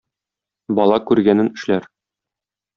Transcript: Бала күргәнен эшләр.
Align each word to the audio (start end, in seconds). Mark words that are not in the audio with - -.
Бала 0.79 0.97
күргәнен 1.11 1.53
эшләр. 1.59 1.89